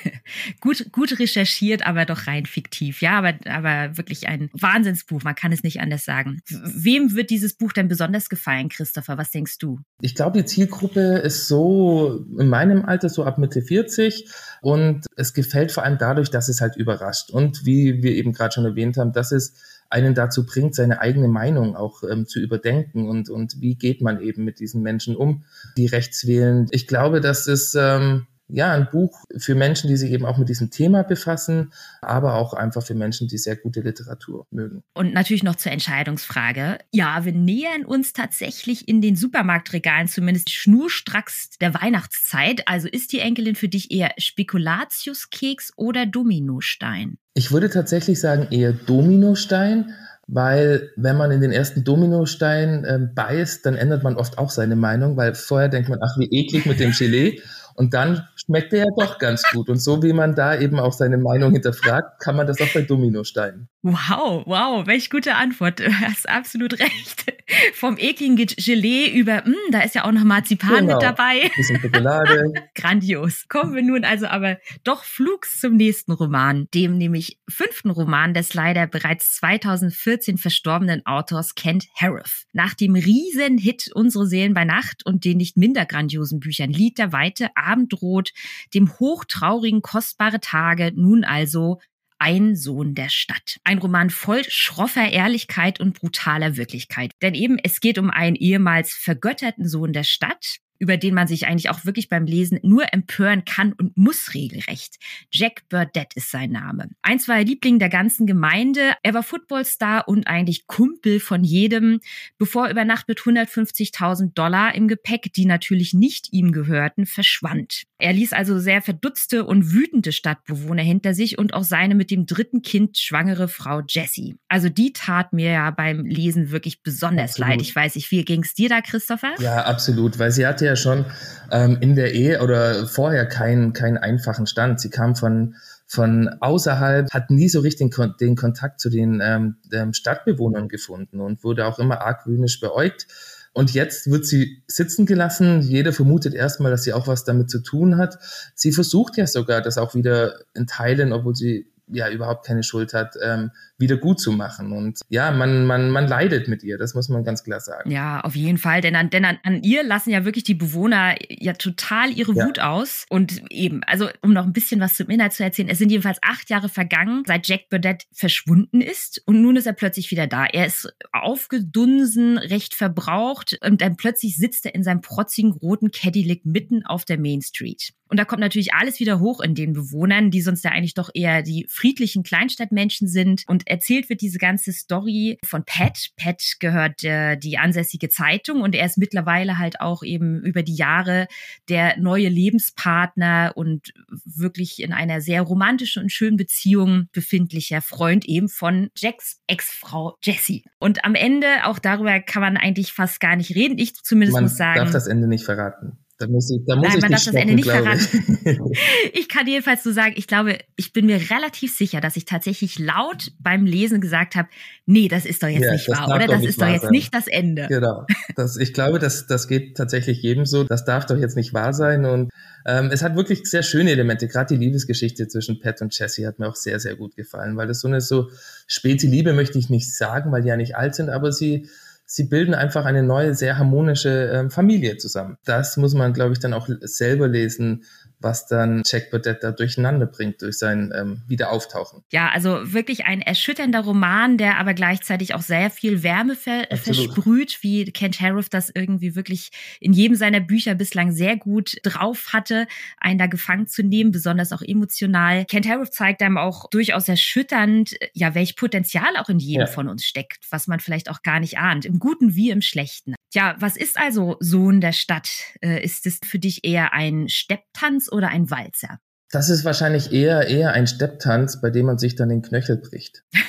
gut, 0.59 0.91
gut 0.91 1.19
recherchiert, 1.19 1.85
aber 1.85 2.05
doch 2.05 2.25
rein 2.25 2.47
fiktiv. 2.47 3.01
Ja, 3.01 3.19
aber, 3.19 3.35
aber 3.45 3.95
wirklich 3.95 4.27
ein 4.27 4.49
Wahnsinnsbuch. 4.53 5.21
Man 5.21 5.35
kann 5.35 5.51
es 5.51 5.61
nicht 5.61 5.81
anders 5.81 6.03
sagen. 6.03 6.41
Wem 6.49 7.13
wird 7.13 7.29
dieses 7.29 7.53
Buch 7.53 7.73
denn 7.73 7.87
besonders 7.87 8.27
gefallen, 8.27 8.69
Christopher? 8.69 9.19
Was 9.19 9.29
denkst 9.29 9.59
du? 9.59 9.81
Ich 10.01 10.15
glaube, 10.15 10.39
die 10.39 10.45
Zielgruppe 10.45 11.19
ist 11.19 11.47
so 11.47 12.25
in 12.39 12.49
meinem 12.49 12.85
Alter 12.85 13.09
so 13.09 13.23
ab 13.23 13.37
Mitte 13.37 13.61
40 13.61 14.27
und 14.61 15.05
es 15.15 15.35
gefällt 15.35 15.71
vor 15.71 15.83
allem 15.83 15.99
dadurch, 15.99 16.31
dass 16.31 16.49
es 16.49 16.59
halt 16.59 16.75
überrascht. 16.75 17.29
Und 17.29 17.67
wie 17.67 18.01
wir 18.01 18.13
eben 18.13 18.33
gerade 18.33 18.55
schon 18.55 18.65
erwähnt 18.65 18.97
haben, 18.97 19.13
dass 19.13 19.31
es 19.31 19.53
einen 19.91 20.15
dazu 20.15 20.45
bringt, 20.45 20.73
seine 20.73 21.01
eigene 21.01 21.27
Meinung 21.27 21.75
auch 21.75 22.03
ähm, 22.03 22.25
zu 22.25 22.39
überdenken 22.39 23.09
und, 23.09 23.29
und 23.29 23.59
wie 23.61 23.75
geht 23.75 24.01
man 24.01 24.21
eben 24.21 24.45
mit 24.45 24.59
diesen 24.59 24.81
Menschen 24.81 25.15
um, 25.15 25.43
die 25.77 25.85
rechts 25.85 26.25
wählen. 26.25 26.67
Ich 26.71 26.87
glaube, 26.87 27.19
dass 27.19 27.47
es 27.47 27.75
ähm, 27.77 28.25
ja, 28.51 28.73
ein 28.73 28.87
Buch 28.91 29.23
für 29.37 29.55
Menschen, 29.55 29.87
die 29.87 29.97
sich 29.97 30.11
eben 30.11 30.25
auch 30.25 30.37
mit 30.37 30.49
diesem 30.49 30.69
Thema 30.69 31.03
befassen, 31.03 31.71
aber 32.01 32.35
auch 32.35 32.53
einfach 32.53 32.83
für 32.83 32.95
Menschen, 32.95 33.27
die 33.27 33.37
sehr 33.37 33.55
gute 33.55 33.81
Literatur 33.81 34.45
mögen. 34.51 34.83
Und 34.93 35.13
natürlich 35.13 35.43
noch 35.43 35.55
zur 35.55 35.71
Entscheidungsfrage. 35.71 36.77
Ja, 36.91 37.25
wir 37.25 37.33
nähern 37.33 37.85
uns 37.85 38.13
tatsächlich 38.13 38.87
in 38.87 39.01
den 39.01 39.15
Supermarktregalen 39.15 40.07
zumindest 40.07 40.49
schnurstracks 40.49 41.49
der 41.59 41.73
Weihnachtszeit. 41.73 42.67
Also 42.67 42.87
ist 42.87 43.13
die 43.13 43.19
Enkelin 43.19 43.55
für 43.55 43.69
dich 43.69 43.91
eher 43.91 44.11
Spekulatiuskeks 44.17 45.73
oder 45.75 46.05
Dominostein? 46.05 47.17
Ich 47.33 47.51
würde 47.51 47.69
tatsächlich 47.69 48.19
sagen 48.19 48.47
eher 48.51 48.73
Dominostein, 48.73 49.93
weil 50.27 50.91
wenn 50.95 51.17
man 51.17 51.31
in 51.31 51.41
den 51.41 51.51
ersten 51.51 51.83
Dominostein 51.83 52.85
äh, 52.85 52.99
beißt, 53.13 53.65
dann 53.65 53.75
ändert 53.75 54.03
man 54.03 54.15
oft 54.15 54.37
auch 54.37 54.49
seine 54.49 54.75
Meinung, 54.75 55.17
weil 55.17 55.35
vorher 55.35 55.67
denkt 55.67 55.89
man, 55.89 55.99
ach 56.01 56.17
wie 56.17 56.29
eklig 56.31 56.65
mit 56.65 56.79
dem 56.79 56.91
Gelee. 56.91 57.41
Und 57.75 57.93
dann 57.93 58.27
schmeckt 58.35 58.73
er 58.73 58.79
ja 58.79 58.91
doch 58.97 59.19
ganz 59.19 59.43
gut. 59.51 59.69
Und 59.69 59.77
so 59.77 60.03
wie 60.03 60.13
man 60.13 60.35
da 60.35 60.59
eben 60.59 60.79
auch 60.79 60.93
seine 60.93 61.17
Meinung 61.17 61.51
hinterfragt, 61.53 62.21
kann 62.21 62.35
man 62.35 62.47
das 62.47 62.61
auch 62.61 62.73
bei 62.73 62.81
Dominosteinen. 62.81 63.69
Wow, 63.83 64.43
wow, 64.45 64.85
welch 64.85 65.09
gute 65.09 65.33
Antwort. 65.33 65.79
Du 65.79 65.91
hast 66.01 66.29
absolut 66.29 66.79
recht. 66.79 67.25
Vom 67.73 67.97
ekligen 67.97 68.35
Gelee 68.35 69.09
über, 69.09 69.37
mh, 69.37 69.45
hm, 69.45 69.55
da 69.71 69.81
ist 69.81 69.95
ja 69.95 70.05
auch 70.05 70.11
noch 70.11 70.23
Marzipan 70.23 70.85
genau. 70.85 70.93
mit 70.93 71.01
dabei. 71.01 71.49
Bisschen 71.55 71.81
Schokolade. 71.81 72.53
Grandios. 72.75 73.47
Kommen 73.49 73.73
wir 73.73 73.81
nun 73.81 74.05
also 74.05 74.27
aber 74.27 74.59
doch 74.83 75.03
flugs 75.03 75.59
zum 75.59 75.77
nächsten 75.77 76.11
Roman, 76.11 76.67
dem 76.75 76.99
nämlich 76.99 77.39
fünften 77.49 77.89
Roman 77.89 78.35
des 78.35 78.53
leider 78.53 78.85
bereits 78.85 79.37
2014 79.37 80.37
verstorbenen 80.37 81.03
Autors 81.07 81.55
Kent 81.55 81.87
Harif. 81.99 82.45
Nach 82.53 82.75
dem 82.75 82.93
Riesenhit 82.93 83.89
Unsere 83.95 84.27
Seelen 84.27 84.53
bei 84.53 84.63
Nacht 84.63 85.03
und 85.07 85.25
den 85.25 85.37
nicht 85.37 85.57
minder 85.57 85.87
grandiosen 85.87 86.39
Büchern 86.39 86.69
Lied 86.69 86.99
der 86.99 87.13
Weite, 87.13 87.49
Abendrot, 87.55 88.31
dem 88.75 88.99
hochtraurigen 88.99 89.81
Kostbare 89.81 90.39
Tage, 90.39 90.91
nun 90.95 91.23
also 91.23 91.79
ein 92.21 92.55
Sohn 92.55 92.93
der 92.93 93.09
Stadt. 93.09 93.59
Ein 93.63 93.79
Roman 93.79 94.11
voll 94.11 94.43
schroffer 94.47 95.11
Ehrlichkeit 95.11 95.79
und 95.79 95.99
brutaler 95.99 96.55
Wirklichkeit. 96.55 97.13
Denn 97.23 97.33
eben 97.33 97.57
es 97.57 97.79
geht 97.79 97.97
um 97.97 98.11
einen 98.11 98.35
ehemals 98.35 98.93
vergötterten 98.93 99.67
Sohn 99.67 99.91
der 99.91 100.03
Stadt, 100.03 100.57
über 100.81 100.97
den 100.97 101.13
man 101.13 101.27
sich 101.27 101.45
eigentlich 101.45 101.69
auch 101.69 101.85
wirklich 101.85 102.09
beim 102.09 102.25
Lesen 102.25 102.59
nur 102.63 102.91
empören 102.91 103.45
kann 103.45 103.73
und 103.73 103.95
muss 103.95 104.33
regelrecht. 104.33 104.97
Jack 105.29 105.69
Burdett 105.69 106.15
ist 106.15 106.31
sein 106.31 106.49
Name. 106.49 106.89
Eins 107.03 107.27
war 107.27 107.37
er 107.37 107.43
Liebling 107.43 107.77
der 107.77 107.89
ganzen 107.89 108.25
Gemeinde. 108.25 108.95
Er 109.03 109.13
war 109.13 109.21
Footballstar 109.21 110.07
und 110.07 110.25
eigentlich 110.25 110.65
Kumpel 110.65 111.19
von 111.19 111.43
jedem, 111.43 111.99
bevor 112.39 112.65
er 112.65 112.71
über 112.71 112.83
Nacht 112.83 113.07
mit 113.07 113.19
150.000 113.19 114.33
Dollar 114.33 114.73
im 114.73 114.87
Gepäck, 114.87 115.31
die 115.33 115.45
natürlich 115.45 115.93
nicht 115.93 116.33
ihm 116.33 116.51
gehörten, 116.51 117.05
verschwand. 117.05 117.83
Er 117.99 118.13
ließ 118.13 118.33
also 118.33 118.57
sehr 118.57 118.81
verdutzte 118.81 119.45
und 119.45 119.73
wütende 119.73 120.11
Stadtbewohner 120.11 120.81
hinter 120.81 121.13
sich 121.13 121.37
und 121.37 121.53
auch 121.53 121.63
seine 121.63 121.93
mit 121.93 122.09
dem 122.09 122.25
dritten 122.25 122.63
Kind 122.63 122.97
schwangere 122.97 123.47
Frau 123.47 123.83
Jessie. 123.87 124.35
Also 124.47 124.69
die 124.69 124.93
tat 124.93 125.31
mir 125.31 125.51
ja 125.51 125.69
beim 125.69 126.05
Lesen 126.05 126.49
wirklich 126.49 126.81
besonders 126.81 127.33
absolut. 127.33 127.49
leid. 127.51 127.61
Ich 127.61 127.75
weiß 127.75 127.93
nicht, 127.93 128.09
wie 128.09 128.25
ging 128.25 128.41
es 128.41 128.55
dir 128.55 128.69
da, 128.69 128.81
Christopher? 128.81 129.35
Ja, 129.39 129.65
absolut, 129.65 130.17
weil 130.17 130.31
sie 130.31 130.47
hatte 130.47 130.65
ja 130.65 130.70
schon 130.75 131.05
ähm, 131.51 131.77
in 131.81 131.95
der 131.95 132.13
Ehe 132.13 132.41
oder 132.41 132.87
vorher 132.87 133.25
keinen 133.25 133.73
keinen 133.73 133.97
einfachen 133.97 134.47
Stand. 134.47 134.79
Sie 134.79 134.89
kam 134.89 135.15
von 135.15 135.55
von 135.87 136.29
außerhalb, 136.39 137.11
hat 137.11 137.31
nie 137.31 137.49
so 137.49 137.59
richtig 137.59 137.93
den 138.17 138.35
Kontakt 138.37 138.79
zu 138.79 138.89
den 138.89 139.21
ähm, 139.21 139.93
Stadtbewohnern 139.93 140.69
gefunden 140.69 141.19
und 141.19 141.43
wurde 141.43 141.65
auch 141.65 141.79
immer 141.79 141.99
argwöhnisch 142.01 142.61
beäugt. 142.61 143.07
Und 143.53 143.73
jetzt 143.73 144.09
wird 144.09 144.25
sie 144.25 144.63
sitzen 144.67 145.05
gelassen. 145.05 145.61
Jeder 145.61 145.91
vermutet 145.91 146.33
erstmal, 146.33 146.71
dass 146.71 146.83
sie 146.83 146.93
auch 146.93 147.07
was 147.07 147.25
damit 147.25 147.49
zu 147.49 147.59
tun 147.59 147.97
hat. 147.97 148.17
Sie 148.55 148.71
versucht 148.71 149.17
ja 149.17 149.27
sogar, 149.27 149.61
das 149.61 149.77
auch 149.77 149.93
wieder 149.93 150.35
in 150.53 150.67
Teilen, 150.67 151.11
obwohl 151.11 151.35
sie 151.35 151.67
ja 151.87 152.09
überhaupt 152.09 152.45
keine 152.45 152.63
Schuld 152.63 152.93
hat, 152.93 153.15
ähm, 153.21 153.51
wieder 153.81 153.97
gut 153.97 154.19
zu 154.19 154.31
machen. 154.31 154.71
Und 154.71 155.01
ja, 155.09 155.31
man, 155.31 155.65
man, 155.65 155.89
man 155.89 156.07
leidet 156.07 156.47
mit 156.47 156.63
ihr, 156.63 156.77
das 156.77 156.93
muss 156.93 157.09
man 157.09 157.23
ganz 157.23 157.43
klar 157.43 157.59
sagen. 157.59 157.91
Ja, 157.91 158.21
auf 158.21 158.35
jeden 158.35 158.57
Fall. 158.57 158.79
Denn 158.79 158.95
an, 158.95 159.09
denn 159.09 159.25
an, 159.25 159.39
an 159.43 159.61
ihr 159.63 159.83
lassen 159.83 160.11
ja 160.11 160.23
wirklich 160.23 160.45
die 160.45 160.53
Bewohner 160.53 161.15
ja 161.29 161.53
total 161.53 162.11
ihre 162.11 162.33
ja. 162.33 162.45
Wut 162.45 162.59
aus. 162.59 163.05
Und 163.09 163.41
eben, 163.49 163.83
also 163.83 164.07
um 164.21 164.31
noch 164.31 164.45
ein 164.45 164.53
bisschen 164.53 164.79
was 164.79 164.95
zum 164.95 165.09
Inhalt 165.09 165.33
zu 165.33 165.43
erzählen, 165.43 165.69
es 165.69 165.79
sind 165.79 165.91
jedenfalls 165.91 166.19
acht 166.21 166.49
Jahre 166.49 166.69
vergangen, 166.69 167.23
seit 167.27 167.47
Jack 167.47 167.69
Burdett 167.69 168.05
verschwunden 168.13 168.79
ist. 168.79 169.21
Und 169.25 169.41
nun 169.41 169.57
ist 169.57 169.67
er 169.67 169.73
plötzlich 169.73 170.11
wieder 170.11 170.27
da. 170.27 170.45
Er 170.45 170.67
ist 170.67 170.93
aufgedunsen, 171.11 172.37
recht 172.37 172.75
verbraucht. 172.75 173.57
Und 173.61 173.81
dann 173.81 173.97
plötzlich 173.97 174.37
sitzt 174.37 174.65
er 174.65 174.75
in 174.75 174.83
seinem 174.83 175.01
protzigen 175.01 175.51
roten 175.51 175.91
Cadillac 175.91 176.45
mitten 176.45 176.85
auf 176.85 177.03
der 177.03 177.19
Main 177.19 177.41
Street. 177.41 177.93
Und 178.11 178.17
da 178.17 178.25
kommt 178.25 178.41
natürlich 178.41 178.73
alles 178.73 178.99
wieder 178.99 179.21
hoch 179.21 179.39
in 179.39 179.55
den 179.55 179.71
Bewohnern, 179.71 180.31
die 180.31 180.41
sonst 180.41 180.65
ja 180.65 180.71
eigentlich 180.71 180.95
doch 180.95 181.09
eher 181.13 181.43
die 181.43 181.65
friedlichen 181.69 182.23
Kleinstadtmenschen 182.23 183.07
sind. 183.07 183.43
Und 183.47 183.69
erzählt 183.71 184.09
wird 184.09 184.21
diese 184.21 184.37
ganze 184.37 184.73
Story 184.73 185.39
von 185.43 185.63
Pat. 185.65 186.09
Pat 186.17 186.43
gehört 186.59 187.03
äh, 187.03 187.37
die 187.37 187.57
ansässige 187.57 188.09
Zeitung 188.09 188.61
und 188.61 188.75
er 188.75 188.85
ist 188.85 188.97
mittlerweile 188.97 189.57
halt 189.57 189.79
auch 189.79 190.03
eben 190.03 190.41
über 190.43 190.61
die 190.61 190.75
Jahre 190.75 191.27
der 191.69 191.97
neue 191.97 192.27
Lebenspartner 192.27 193.53
und 193.55 193.93
wirklich 194.25 194.81
in 194.81 194.91
einer 194.93 195.21
sehr 195.21 195.41
romantischen 195.41 196.03
und 196.03 196.11
schönen 196.11 196.37
Beziehung 196.37 197.07
befindlicher 197.13 197.81
Freund 197.81 198.25
eben 198.25 198.49
von 198.49 198.89
Jacks 198.95 199.39
Ex-Frau 199.47 200.17
Jessie. 200.21 200.65
Und 200.77 201.05
am 201.05 201.15
Ende, 201.15 201.47
auch 201.63 201.79
darüber 201.79 202.19
kann 202.19 202.41
man 202.41 202.57
eigentlich 202.57 202.91
fast 202.91 203.19
gar 203.19 203.35
nicht 203.35 203.55
reden. 203.55 203.77
Ich 203.77 203.95
zumindest 203.95 204.33
man 204.33 204.43
muss 204.43 204.57
sagen. 204.57 204.79
Man 204.79 204.85
darf 204.87 204.93
das 204.93 205.07
Ende 205.07 205.27
nicht 205.27 205.45
verraten. 205.45 205.97
Da 206.21 206.27
muss 206.27 206.51
ich, 206.51 206.61
da 206.67 206.75
muss 206.75 206.87
Nein, 206.87 206.97
ich 206.97 207.01
man 207.01 207.11
darf 207.13 207.25
das 207.25 207.33
Ende 207.33 207.55
nicht 207.55 207.67
verraten. 207.67 208.71
Ich. 209.13 209.27
kann 209.27 209.47
jedenfalls 209.47 209.81
so 209.81 209.91
sagen, 209.91 210.13
ich 210.17 210.27
glaube, 210.27 210.57
ich 210.75 210.93
bin 210.93 211.05
mir 211.05 211.19
relativ 211.31 211.75
sicher, 211.75 212.01
dass 212.01 212.15
ich 212.15 212.25
tatsächlich 212.25 212.77
laut 212.77 213.31
beim 213.39 213.65
Lesen 213.65 214.01
gesagt 214.01 214.35
habe, 214.35 214.49
nee, 214.85 215.07
das 215.07 215.25
ist 215.25 215.41
doch 215.41 215.47
jetzt 215.47 215.63
ja, 215.63 215.71
nicht 215.71 215.89
wahr, 215.89 216.13
oder? 216.13 216.27
Das 216.27 216.43
ist 216.43 216.61
doch 216.61 216.67
jetzt 216.67 216.83
sein. 216.83 216.91
nicht 216.91 217.15
das 217.15 217.27
Ende. 217.27 217.67
Genau. 217.67 218.05
Das, 218.35 218.57
ich 218.57 218.73
glaube, 218.73 218.99
das, 218.99 219.27
das 219.27 219.47
geht 219.47 219.77
tatsächlich 219.77 220.21
jedem 220.21 220.45
so. 220.45 220.63
Das 220.63 220.85
darf 220.85 221.05
doch 221.05 221.17
jetzt 221.17 221.35
nicht 221.35 221.53
wahr 221.53 221.73
sein. 221.73 222.05
Und 222.05 222.29
ähm, 222.65 222.89
es 222.91 223.01
hat 223.01 223.15
wirklich 223.15 223.45
sehr 223.45 223.63
schöne 223.63 223.91
Elemente. 223.91 224.27
Gerade 224.27 224.55
die 224.57 224.63
Liebesgeschichte 224.63 225.27
zwischen 225.27 225.59
Pat 225.59 225.81
und 225.81 225.97
Jesse 225.97 226.27
hat 226.27 226.37
mir 226.37 226.47
auch 226.47 226.55
sehr, 226.55 226.79
sehr 226.79 226.95
gut 226.95 227.15
gefallen, 227.15 227.57
weil 227.57 227.67
das 227.67 227.79
so 227.79 227.87
eine 227.87 228.01
so 228.01 228.29
späte 228.67 229.07
Liebe 229.07 229.33
möchte 229.33 229.57
ich 229.57 229.69
nicht 229.69 229.95
sagen, 229.95 230.31
weil 230.31 230.41
die 230.41 230.49
ja 230.49 230.57
nicht 230.57 230.75
alt 230.75 230.93
sind, 230.95 231.09
aber 231.09 231.31
sie 231.31 231.67
sie 232.11 232.25
bilden 232.25 232.53
einfach 232.53 232.83
eine 232.83 233.03
neue, 233.03 233.35
sehr 233.35 233.57
harmonische 233.57 234.29
ähm, 234.33 234.51
Familie 234.51 234.97
zusammen. 234.97 235.37
Das 235.45 235.77
muss 235.77 235.93
man, 235.93 236.11
glaube 236.11 236.33
ich, 236.33 236.39
dann 236.39 236.53
auch 236.53 236.67
selber 236.81 237.29
lesen, 237.29 237.85
was 238.21 238.47
dann 238.47 238.83
Jack 238.85 239.11
Burdett 239.11 239.43
da 239.43 239.51
durcheinander 239.51 240.05
bringt 240.05 240.41
durch 240.41 240.57
sein 240.57 240.91
ähm, 240.95 241.21
Wiederauftauchen. 241.27 242.03
Ja, 242.11 242.29
also 242.29 242.73
wirklich 242.73 243.05
ein 243.05 243.21
erschütternder 243.21 243.81
Roman, 243.81 244.37
der 244.37 244.57
aber 244.57 244.73
gleichzeitig 244.73 245.33
auch 245.33 245.41
sehr 245.41 245.69
viel 245.69 246.03
Wärme 246.03 246.35
ver 246.35 246.71
Absolut. 246.71 247.13
versprüht, 247.13 247.59
wie 247.61 247.85
Kent 247.85 248.21
Harif 248.21 248.49
das 248.49 248.71
irgendwie 248.73 249.15
wirklich 249.15 249.49
in 249.79 249.93
jedem 249.93 250.15
seiner 250.15 250.39
Bücher 250.39 250.75
bislang 250.75 251.11
sehr 251.11 251.37
gut 251.37 251.77
drauf 251.83 252.29
hatte, 252.33 252.67
einen 252.97 253.19
da 253.19 253.27
gefangen 253.27 253.67
zu 253.67 253.83
nehmen, 253.83 254.11
besonders 254.11 254.51
auch 254.51 254.61
emotional. 254.61 255.45
Kent 255.45 255.67
Harif 255.67 255.89
zeigt 255.91 256.21
einem 256.21 256.37
auch 256.37 256.69
durchaus 256.69 257.07
erschütternd, 257.07 257.95
ja, 258.13 258.35
welch 258.35 258.55
Potenzial 258.55 259.17
auch 259.17 259.29
in 259.29 259.39
jedem 259.39 259.61
ja. 259.61 259.67
von 259.67 259.89
uns 259.89 260.05
steckt, 260.05 260.45
was 260.49 260.67
man 260.67 260.79
vielleicht 260.79 261.09
auch 261.09 261.23
gar 261.23 261.39
nicht 261.39 261.57
ahnt, 261.57 261.85
im 261.85 261.99
Guten 261.99 262.35
wie 262.35 262.51
im 262.51 262.61
Schlechten. 262.61 263.15
Tja, 263.31 263.55
was 263.59 263.77
ist 263.77 263.97
also 263.97 264.35
Sohn 264.41 264.81
der 264.81 264.91
Stadt? 264.91 265.29
Äh, 265.61 265.83
ist 265.83 266.05
es 266.05 266.19
für 266.23 266.37
dich 266.37 266.65
eher 266.65 266.93
ein 266.93 267.29
Stepptanz 267.29 268.11
oder 268.11 268.27
ein 268.27 268.51
Walzer? 268.51 268.99
Das 269.31 269.49
ist 269.49 269.63
wahrscheinlich 269.63 270.11
eher, 270.11 270.47
eher 270.47 270.73
ein 270.73 270.85
Stepptanz, 270.85 271.61
bei 271.61 271.69
dem 271.69 271.85
man 271.85 271.97
sich 271.97 272.15
dann 272.15 272.27
den 272.27 272.41
Knöchel 272.41 272.75
bricht. 272.75 273.23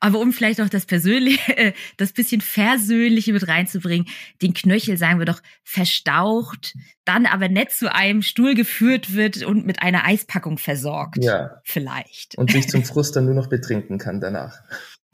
Aber 0.00 0.20
um 0.20 0.32
vielleicht 0.34 0.60
auch 0.60 0.68
das 0.68 0.84
Persönliche, 0.84 1.40
äh, 1.56 1.72
das 1.96 2.12
bisschen 2.12 2.42
Versöhnliche 2.42 3.32
mit 3.32 3.48
reinzubringen, 3.48 4.06
den 4.42 4.52
Knöchel, 4.52 4.98
sagen 4.98 5.18
wir 5.18 5.24
doch, 5.24 5.40
verstaucht, 5.64 6.74
dann 7.06 7.24
aber 7.24 7.48
nett 7.48 7.70
zu 7.70 7.92
einem 7.92 8.20
Stuhl 8.20 8.54
geführt 8.54 9.14
wird 9.14 9.42
und 9.44 9.64
mit 9.64 9.80
einer 9.80 10.04
Eispackung 10.04 10.58
versorgt. 10.58 11.24
Ja. 11.24 11.62
Vielleicht. 11.64 12.36
Und 12.36 12.50
sich 12.50 12.68
zum 12.68 12.84
Frust 12.84 13.16
dann 13.16 13.24
nur 13.24 13.34
noch 13.34 13.48
betrinken 13.48 13.98
kann 13.98 14.20
danach. 14.20 14.60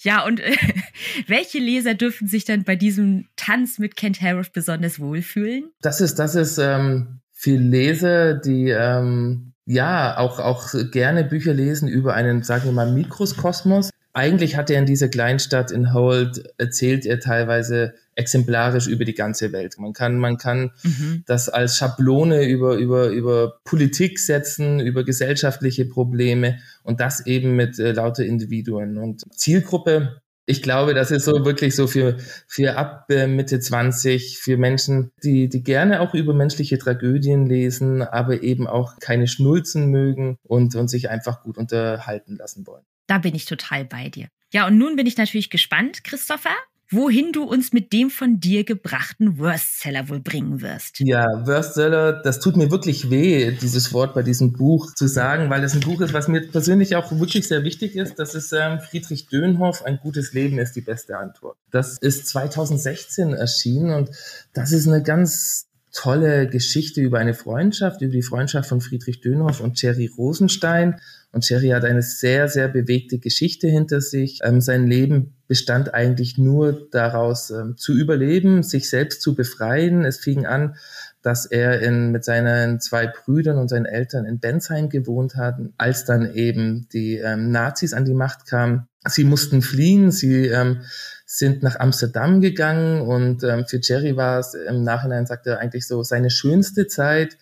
Ja, 0.02 0.25
und 0.25 0.40
äh, 0.40 0.52
welche 1.26 1.59
Leser 1.59 1.94
dürfen 1.94 2.26
sich 2.26 2.44
dann 2.44 2.64
bei 2.64 2.76
diesem 2.76 3.26
Tanz 3.37 3.78
mit 3.78 3.97
Kent 3.97 4.21
Harris 4.21 4.50
besonders 4.50 5.00
wohlfühlen? 5.00 5.71
Das 5.80 6.00
ist, 6.00 6.18
das 6.18 6.35
ist 6.35 6.59
ähm, 6.59 7.21
für 7.32 7.56
Leser, 7.56 8.35
die 8.35 8.68
ähm, 8.71 9.52
ja 9.64 10.18
auch, 10.18 10.38
auch 10.38 10.71
gerne 10.90 11.25
Bücher 11.25 11.54
lesen 11.54 11.88
über 11.88 12.14
einen, 12.14 12.42
sagen 12.42 12.64
wir 12.64 12.73
mal, 12.73 12.92
Mikrokosmos. 12.92 13.90
Eigentlich 14.12 14.56
hat 14.56 14.71
er 14.71 14.78
in 14.78 14.87
dieser 14.87 15.09
Kleinstadt 15.09 15.71
in 15.71 15.94
Holt 15.94 16.44
erzählt 16.59 17.06
er 17.06 17.18
teilweise 17.18 17.94
exemplarisch 18.14 18.87
über 18.87 19.04
die 19.04 19.14
ganze 19.14 19.52
Welt. 19.52 19.76
Man 19.78 19.92
kann, 19.92 20.19
man 20.19 20.37
kann 20.37 20.73
mhm. 20.83 21.23
das 21.26 21.49
als 21.49 21.76
Schablone 21.76 22.47
über, 22.47 22.76
über, 22.76 23.09
über 23.09 23.59
Politik 23.64 24.19
setzen, 24.19 24.81
über 24.81 25.04
gesellschaftliche 25.04 25.87
Probleme 25.87 26.59
und 26.83 27.00
das 27.00 27.26
eben 27.26 27.57
mit 27.57 27.78
äh, 27.78 27.92
lauter 27.92 28.25
Individuen. 28.25 28.99
Und 28.99 29.25
Zielgruppe, 29.35 30.23
ich 30.45 30.62
glaube, 30.62 30.92
das 30.92 31.11
ist 31.11 31.25
so 31.25 31.45
wirklich 31.45 31.76
so 31.76 31.87
für, 31.87 32.16
für 32.47 32.76
ab 32.76 33.07
äh, 33.11 33.26
Mitte 33.26 33.61
20, 33.61 34.38
für 34.38 34.57
Menschen, 34.57 35.12
die, 35.23 35.49
die 35.49 35.62
gerne 35.62 36.00
auch 36.00 36.14
über 36.14 36.35
menschliche 36.35 36.78
Tragödien 36.78 37.47
lesen, 37.47 38.02
aber 38.02 38.42
eben 38.42 38.66
auch 38.66 38.99
keine 38.99 39.28
Schnulzen 39.28 39.90
mögen 39.90 40.37
und, 40.42 40.75
und 40.75 40.88
sich 40.88 41.09
einfach 41.09 41.42
gut 41.42 41.59
unterhalten 41.59 42.37
lassen 42.37 42.66
wollen. 42.66 42.85
Da 43.07 43.19
bin 43.19 43.35
ich 43.35 43.45
total 43.45 43.85
bei 43.85 44.09
dir. 44.09 44.28
Ja, 44.52 44.66
und 44.66 44.76
nun 44.76 44.97
bin 44.97 45.07
ich 45.07 45.16
natürlich 45.16 45.49
gespannt, 45.49 46.04
Christopher, 46.04 46.54
wohin 46.92 47.32
du 47.32 47.44
uns 47.44 47.72
mit 47.72 47.92
dem 47.92 48.11
von 48.11 48.40
dir 48.40 48.64
gebrachten 48.64 49.38
Worstseller 49.38 50.08
wohl 50.08 50.20
bringen 50.20 50.61
wirst. 50.61 51.00
Ja, 51.00 51.26
Worstseller, 51.46 52.22
das 52.22 52.40
tut 52.40 52.56
mir 52.56 52.70
wirklich 52.70 53.11
weh, 53.11 53.52
dieses 53.52 53.92
Wort 53.92 54.14
bei 54.14 54.22
diesem 54.22 54.52
Buch 54.52 54.94
zu 54.94 55.08
sagen, 55.08 55.50
weil 55.50 55.64
es 55.64 55.75
ein 55.75 55.80
Buch 55.80 56.00
ist, 56.00 56.12
was 56.12 56.28
mir 56.28 56.42
persönlich 56.42 56.96
auch 56.96 57.11
wirklich 57.18 57.49
sehr 57.49 57.64
wichtig 57.64 57.96
ist. 57.96 58.18
Das 58.18 58.34
ist 58.34 58.52
ähm, 58.52 58.80
Friedrich 58.80 59.28
Dönhoff, 59.28 59.82
Ein 59.84 59.99
gutes 59.99 60.32
Leben 60.32 60.58
ist 60.58 60.75
die 60.75 60.80
beste 60.80 61.18
Antwort. 61.18 61.56
Das 61.70 61.99
ist 61.99 62.26
2016 62.26 63.32
erschienen 63.32 63.90
und 63.90 64.11
das 64.52 64.72
ist 64.72 64.87
eine 64.87 65.02
ganz 65.02 65.68
tolle 65.92 66.49
Geschichte 66.49 67.00
über 67.00 67.18
eine 67.18 67.34
Freundschaft, 67.34 68.00
über 68.02 68.12
die 68.12 68.22
Freundschaft 68.22 68.68
von 68.68 68.80
Friedrich 68.80 69.20
Dönhoff 69.20 69.61
und 69.61 69.80
Jerry 69.80 70.11
Rosenstein. 70.16 71.00
Und 71.32 71.48
Jerry 71.48 71.68
hat 71.70 71.84
eine 71.84 72.02
sehr, 72.02 72.48
sehr 72.48 72.68
bewegte 72.68 73.18
Geschichte 73.18 73.66
hinter 73.66 74.02
sich. 74.02 74.40
Ähm, 74.44 74.60
sein 74.60 74.86
Leben 74.86 75.34
bestand 75.48 75.94
eigentlich 75.94 76.36
nur 76.36 76.88
daraus 76.90 77.50
ähm, 77.50 77.76
zu 77.76 77.94
überleben, 77.94 78.62
sich 78.62 78.90
selbst 78.90 79.22
zu 79.22 79.34
befreien. 79.34 80.04
Es 80.04 80.18
fing 80.18 80.44
an, 80.44 80.76
dass 81.22 81.46
er 81.46 81.80
in, 81.80 82.10
mit 82.12 82.24
seinen 82.24 82.80
zwei 82.80 83.06
Brüdern 83.06 83.56
und 83.56 83.68
seinen 83.68 83.86
Eltern 83.86 84.26
in 84.26 84.40
Bensheim 84.40 84.90
gewohnt 84.90 85.36
hat, 85.36 85.56
als 85.78 86.04
dann 86.04 86.34
eben 86.34 86.86
die 86.92 87.16
ähm, 87.16 87.50
Nazis 87.50 87.94
an 87.94 88.04
die 88.04 88.14
Macht 88.14 88.46
kamen. 88.46 88.88
Sie 89.06 89.24
mussten 89.24 89.62
fliehen, 89.62 90.10
sie 90.10 90.48
ähm, 90.48 90.82
sind 91.24 91.62
nach 91.62 91.80
Amsterdam 91.80 92.40
gegangen 92.40 93.00
und 93.00 93.42
ähm, 93.42 93.64
für 93.66 93.80
Jerry 93.82 94.16
war 94.16 94.38
es 94.38 94.52
im 94.54 94.82
Nachhinein, 94.82 95.26
sagt 95.26 95.46
er, 95.46 95.60
eigentlich 95.60 95.86
so 95.86 96.02
seine 96.02 96.28
schönste 96.28 96.88
Zeit, 96.88 97.38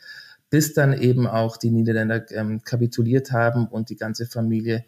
bis 0.50 0.75
dann 0.75 0.92
eben 0.92 1.26
auch 1.26 1.57
die 1.57 1.71
Niederländer 1.71 2.30
ähm, 2.33 2.62
kapituliert 2.64 3.33
haben 3.33 3.66
und 3.66 3.88
die 3.88 3.97
ganze 3.97 4.26
Familie 4.26 4.85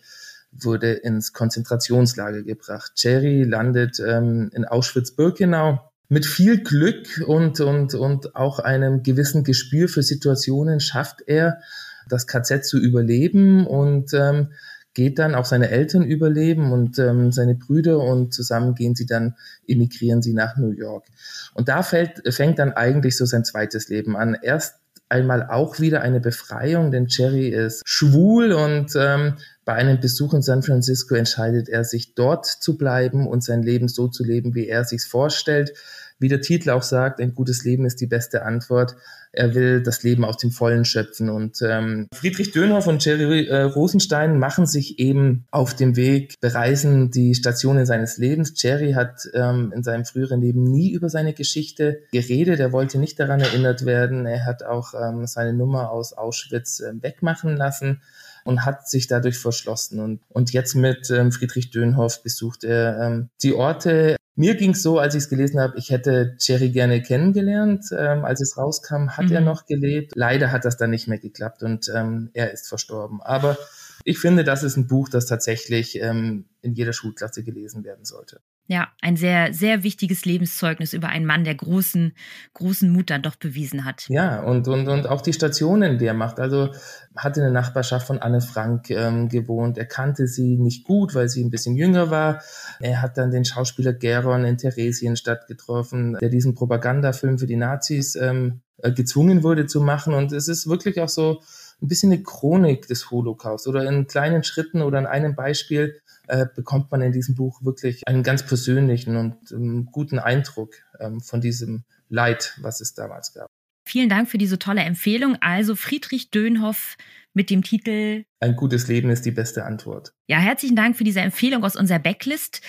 wurde 0.53 0.93
ins 0.93 1.33
Konzentrationslager 1.33 2.43
gebracht. 2.43 2.93
Jerry 2.97 3.45
landet 3.45 4.01
ähm, 4.01 4.51
in 4.53 4.65
Auschwitz-Birkenau. 4.65 5.81
Mit 6.09 6.27
viel 6.27 6.63
Glück 6.63 7.25
und, 7.27 7.61
und, 7.61 7.95
und 7.95 8.37
auch 8.37 8.59
einem 8.59 9.03
gewissen 9.03 9.45
Gespür 9.45 9.89
für 9.89 10.03
Situationen 10.03 10.79
schafft 10.81 11.23
er, 11.27 11.61
das 12.09 12.27
KZ 12.27 12.67
zu 12.67 12.79
überleben 12.79 13.67
und 13.67 14.13
ähm, 14.13 14.49
geht 14.93 15.19
dann, 15.19 15.35
auch 15.35 15.47
seine 15.47 15.71
Eltern 15.71 16.03
überleben 16.03 16.73
und 16.73 16.99
ähm, 16.99 17.33
seine 17.33 17.55
Brüder 17.55 17.99
und 17.99 18.35
zusammen 18.35 18.75
gehen 18.75 18.95
sie 18.95 19.07
dann, 19.07 19.37
emigrieren 19.67 20.21
sie 20.21 20.35
nach 20.35 20.57
New 20.59 20.73
York. 20.73 21.07
Und 21.55 21.69
da 21.69 21.83
fällt, 21.83 22.23
fängt 22.35 22.59
dann 22.59 22.73
eigentlich 22.73 23.17
so 23.17 23.25
sein 23.25 23.45
zweites 23.45 23.89
Leben 23.89 24.17
an. 24.17 24.37
Erst 24.43 24.82
einmal 25.13 25.49
auch 25.49 25.79
wieder 25.79 26.01
eine 26.01 26.21
Befreiung, 26.21 26.91
denn 26.91 27.07
Jerry 27.09 27.49
ist 27.49 27.83
schwul 27.85 28.53
und 28.53 28.97
ähm, 28.97 29.35
bei 29.65 29.75
einem 29.75 30.01
Besuch 30.01 30.35
in 30.35 30.43
San 30.43 30.63
Francisco 30.63 31.15
entscheidet 31.15 31.69
er 31.69 31.85
sich 31.85 32.15
dort 32.15 32.47
zu 32.47 32.77
bleiben 32.77 33.29
und 33.29 33.45
sein 33.45 33.63
Leben 33.63 33.87
so 33.89 34.09
zu 34.09 34.25
leben, 34.25 34.55
wie 34.55 34.67
er 34.67 34.85
sich 34.85 35.05
vorstellt. 35.05 35.75
Wie 36.23 36.29
der 36.29 36.41
Titel 36.41 36.71
auch 36.71 36.83
sagt, 36.83 37.21
ein 37.21 37.35
gutes 37.35 37.65
Leben 37.65 37.85
ist 37.85 38.01
die 38.01 38.07
beste 38.07 38.45
Antwort. 38.45 38.97
Er 39.33 39.55
will 39.55 39.83
das 39.83 40.03
Leben 40.03 40.25
aus 40.25 40.37
dem 40.37 40.51
Vollen 40.51 40.85
schöpfen. 40.85 41.31
Und 41.31 41.59
ähm, 41.63 42.07
Friedrich 42.15 42.53
Dönhoff 42.53 42.87
und 42.87 43.05
Jerry 43.05 43.47
äh, 43.47 43.63
Rosenstein 43.63 44.39
machen 44.39 44.67
sich 44.67 44.99
eben 44.99 45.47
auf 45.51 45.75
dem 45.75 45.97
Weg, 45.97 46.41
bereisen 46.41 47.11
die 47.11 47.35
Stationen 47.35 47.87
seines 47.87 48.19
Lebens. 48.19 48.53
Jerry 48.57 48.93
hat 48.93 49.29
ähm, 49.35 49.73
in 49.75 49.83
seinem 49.83 50.05
früheren 50.05 50.41
Leben 50.41 50.63
nie 50.63 50.93
über 50.93 51.09
seine 51.09 51.33
Geschichte 51.33 52.03
geredet. 52.13 52.61
Er 52.61 52.73
wollte 52.73 52.99
nicht 52.99 53.19
daran 53.19 53.41
erinnert 53.41 53.85
werden. 53.85 54.27
Er 54.27 54.45
hat 54.45 54.63
auch 54.63 54.95
ähm, 54.95 55.27
seine 55.27 55.55
Nummer 55.55 55.91
aus 55.91 56.13
Auschwitz 56.13 56.81
äh, 56.81 56.93
wegmachen 57.03 57.57
lassen 57.57 58.01
und 58.45 58.65
hat 58.65 58.89
sich 58.89 59.07
dadurch 59.07 59.39
verschlossen. 59.39 60.01
Und, 60.01 60.21
und 60.29 60.53
jetzt 60.53 60.75
mit 60.75 61.11
ähm, 61.11 61.33
Friedrich 61.33 61.71
Dönhoff 61.71 62.23
besucht 62.23 62.65
er 62.65 63.01
ähm, 63.01 63.29
die 63.43 63.55
Orte. 63.55 64.17
Mir 64.35 64.55
ging 64.55 64.71
es 64.71 64.83
so, 64.83 64.99
als 64.99 65.15
ich 65.15 65.25
es 65.25 65.29
gelesen 65.29 65.61
habe, 65.61 65.77
ich 65.77 65.91
hätte 65.91 66.37
Jerry 66.41 66.71
gerne 66.71 67.03
kennengelernt. 67.03 67.85
Ähm, 67.97 68.25
als 68.25 68.41
es 68.41 68.57
rauskam, 68.57 69.11
hat 69.11 69.27
mhm. 69.27 69.33
er 69.33 69.41
noch 69.43 69.67
gelebt. 69.67 70.13
Leider 70.15 70.51
hat 70.51 70.65
das 70.65 70.79
dann 70.79 70.91
nicht 70.91 71.07
mehr 71.07 71.19
geklappt 71.19 71.63
und 71.63 71.91
ähm, 71.95 72.31
er 72.33 72.53
ist 72.53 72.69
verstorben. 72.69 73.21
Aber 73.23 73.59
ich 74.05 74.19
finde, 74.19 74.43
das 74.43 74.63
ist 74.63 74.77
ein 74.77 74.87
Buch, 74.87 75.09
das 75.09 75.27
tatsächlich 75.27 76.01
ähm, 76.01 76.47
in 76.63 76.73
jeder 76.73 76.93
Schulklasse 76.95 77.45
gelesen 77.45 77.85
werden 77.85 78.05
sollte. 78.05 78.41
Ja, 78.69 78.89
ein 79.01 79.17
sehr, 79.17 79.53
sehr 79.53 79.83
wichtiges 79.83 80.25
Lebenszeugnis 80.25 80.93
über 80.93 81.09
einen 81.09 81.27
Mann, 81.27 81.45
der 81.45 81.57
großen, 81.57 82.15
großen 82.55 82.91
Mut 82.91 83.11
dann 83.11 83.21
doch 83.21 83.35
bewiesen 83.35 83.85
hat. 83.85 84.07
Ja, 84.09 84.41
und, 84.43 84.69
und, 84.69 84.89
und 84.89 85.09
auch 85.09 85.21
die 85.21 85.33
Stationen, 85.33 85.99
die 85.99 86.07
er 86.07 86.15
macht. 86.15 86.39
Also 86.39 86.71
hatte 87.17 87.43
eine 87.43 87.51
Nachbarschaft 87.51 88.07
von 88.07 88.19
Anne 88.19 88.41
Frank 88.41 88.89
ähm, 88.91 89.29
gewohnt. 89.29 89.79
Er 89.79 89.87
kannte 89.87 90.27
sie 90.29 90.57
nicht 90.57 90.85
gut, 90.85 91.15
weil 91.15 91.29
sie 91.29 91.45
ein 91.45 91.51
bisschen 91.51 91.75
jünger 91.77 92.11
war. 92.11 92.41
Er 92.81 93.03
hat 93.03 93.19
dann 93.19 93.33
den 93.33 93.45
Schauspieler 93.45 93.93
Geron 93.93 94.45
in 94.45 94.59
Theresienstadt 94.59 95.49
getroffen, 95.49 96.17
der 96.21 96.29
diesen 96.29 96.55
Propagandafilm 96.55 97.39
für 97.39 97.47
die 97.47 97.57
Nazis 97.57 98.15
ähm, 98.15 98.63
äh, 98.79 98.93
gezwungen 98.93 99.43
wurde 99.43 99.67
zu 99.67 99.81
machen. 99.81 100.15
Und 100.15 100.33
es 100.33 100.49
ist 100.49 100.69
wirklich 100.69 101.01
auch 101.01 101.09
so 101.09 101.41
ein 101.83 101.89
bisschen 101.89 102.13
eine 102.13 102.23
Chronik 102.23 102.87
des 102.87 103.11
Holocaust 103.11 103.67
oder 103.67 103.85
in 103.89 104.07
kleinen 104.07 104.45
Schritten 104.45 104.83
oder 104.83 105.01
in 105.01 105.07
einem 105.07 105.35
Beispiel 105.35 106.01
äh, 106.29 106.47
bekommt 106.55 106.91
man 106.91 107.03
in 107.03 107.13
diesem 107.13 107.35
Buch 107.35 107.63
wirklich 107.63 108.03
einen 108.07 108.23
ganz 108.23 108.47
persönlichen 108.47 109.17
und 109.17 109.53
ähm, 109.53 109.89
guten 109.91 110.19
Eindruck 110.19 110.75
ähm, 111.01 111.21
von 111.21 111.41
diesem 111.41 111.85
Leid, 112.09 112.55
was 112.61 112.81
es 112.81 112.95
damals 112.95 113.33
gab. 113.33 113.47
Vielen 113.85 114.09
Dank 114.09 114.29
für 114.29 114.39
diese 114.39 114.59
tolle 114.59 114.83
Empfehlung. 114.83 115.37
Also 115.41 115.75
Friedrich 115.75 116.31
Dönhoff, 116.31 116.97
mit 117.35 117.51
dem 117.51 117.63
Titel 117.63 118.25
Ein 118.41 118.57
gutes 118.57 118.89
Leben 118.89 119.11
ist 119.11 119.25
die 119.25 119.31
beste 119.31 119.65
Antwort. 119.65 120.13
Ja, 120.27 120.39
herzlichen 120.39 120.77
Dank 120.77 120.97
für 120.97 121.05
diese 121.05 121.21
Empfehlung 121.21 121.65
aus 121.65 121.77
unserer 121.77 121.99
Backlist 121.99 122.61